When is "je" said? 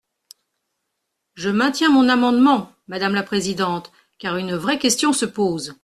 1.35-1.49